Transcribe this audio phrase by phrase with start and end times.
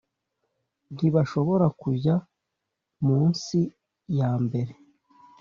[0.93, 2.15] ntibashobora kujya
[3.05, 3.59] mu nsi
[4.17, 4.73] ya mbere